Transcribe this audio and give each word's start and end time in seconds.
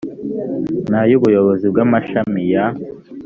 n 0.89 0.93
ay 0.99 1.11
ubuyobozi 1.17 1.65
bw 1.71 1.77
amashami 1.85 2.41
ya 2.51 2.65